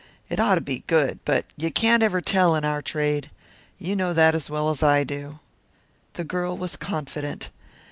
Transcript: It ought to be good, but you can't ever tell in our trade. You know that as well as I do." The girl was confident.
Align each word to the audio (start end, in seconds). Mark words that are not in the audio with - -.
It 0.29 0.39
ought 0.39 0.55
to 0.55 0.61
be 0.61 0.79
good, 0.87 1.19
but 1.25 1.45
you 1.55 1.69
can't 1.69 2.01
ever 2.01 2.21
tell 2.21 2.55
in 2.55 2.65
our 2.65 2.81
trade. 2.81 3.29
You 3.77 3.95
know 3.95 4.13
that 4.15 4.33
as 4.33 4.49
well 4.49 4.71
as 4.71 4.81
I 4.81 5.03
do." 5.03 5.37
The 6.13 6.23
girl 6.23 6.57
was 6.57 6.75
confident. 6.75 7.51